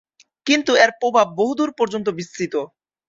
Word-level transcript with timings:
কিন্তু 0.47 0.71
এর 0.75 0.91
প্রভাব 1.01 1.27
বহুদূর 1.37 1.69
পর্যন্ত 1.79 2.07
বিস্তৃত। 2.19 2.53